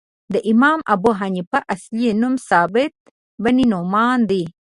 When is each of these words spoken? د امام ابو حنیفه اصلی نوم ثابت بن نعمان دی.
د 0.33 0.35
امام 0.51 0.79
ابو 0.95 1.09
حنیفه 1.19 1.59
اصلی 1.73 2.05
نوم 2.21 2.35
ثابت 2.49 2.93
بن 3.43 3.57
نعمان 3.71 4.19
دی. 4.29 4.43